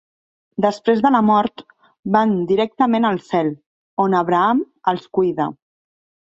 [0.63, 1.63] Després de la mort,
[2.15, 3.53] van directament al cel,
[4.07, 5.51] on Abraham els cuida.